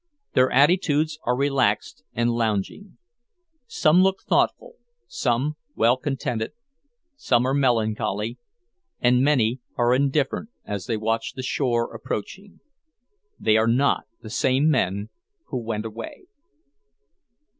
Their 0.33 0.49
attitudes 0.49 1.19
are 1.27 1.35
relaxed 1.37 2.01
and 2.13 2.31
lounging. 2.31 2.97
Some 3.67 4.01
look 4.01 4.23
thoughtful, 4.23 4.77
some 5.05 5.57
well 5.75 5.95
contented, 5.95 6.53
some 7.15 7.45
are 7.45 7.53
melancholy, 7.53 8.39
and 8.99 9.21
many 9.21 9.59
are 9.75 9.93
indifferent, 9.93 10.49
as 10.65 10.87
they 10.87 10.97
watch 10.97 11.33
the 11.35 11.43
shore 11.43 11.93
approaching. 11.93 12.61
They 13.39 13.57
are 13.57 13.67
not 13.67 14.05
the 14.23 14.31
same 14.31 14.71
men 14.71 15.09
who 15.49 15.57
went 15.61 15.85
away. 15.85 16.25